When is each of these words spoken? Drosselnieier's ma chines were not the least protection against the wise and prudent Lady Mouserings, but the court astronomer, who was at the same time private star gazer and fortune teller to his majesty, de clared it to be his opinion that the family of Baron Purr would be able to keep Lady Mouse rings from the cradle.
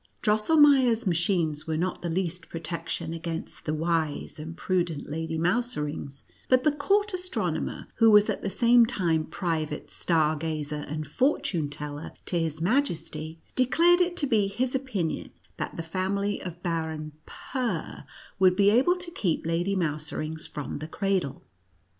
Drosselnieier's 0.23 1.05
ma 1.05 1.13
chines 1.13 1.67
were 1.67 1.77
not 1.77 2.01
the 2.01 2.09
least 2.09 2.49
protection 2.49 3.13
against 3.13 3.65
the 3.65 3.73
wise 3.75 4.39
and 4.39 4.57
prudent 4.57 5.07
Lady 5.07 5.37
Mouserings, 5.37 6.23
but 6.49 6.63
the 6.63 6.71
court 6.71 7.13
astronomer, 7.13 7.85
who 7.97 8.09
was 8.09 8.27
at 8.27 8.41
the 8.41 8.49
same 8.49 8.87
time 8.87 9.25
private 9.25 9.91
star 9.91 10.35
gazer 10.35 10.83
and 10.87 11.05
fortune 11.05 11.69
teller 11.69 12.13
to 12.25 12.39
his 12.39 12.63
majesty, 12.63 13.43
de 13.55 13.67
clared 13.67 14.01
it 14.01 14.17
to 14.17 14.25
be 14.25 14.47
his 14.47 14.73
opinion 14.73 15.29
that 15.57 15.75
the 15.77 15.83
family 15.83 16.41
of 16.41 16.63
Baron 16.63 17.11
Purr 17.27 18.03
would 18.39 18.55
be 18.55 18.71
able 18.71 18.95
to 18.95 19.11
keep 19.11 19.45
Lady 19.45 19.75
Mouse 19.75 20.11
rings 20.11 20.47
from 20.47 20.79
the 20.79 20.87
cradle. 20.87 21.43